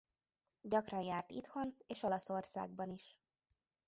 Gyakran 0.61 1.01
járt 1.01 1.31
itthon 1.31 1.75
és 1.87 2.03
Olaszországban 2.03 2.89
is. 2.89 3.19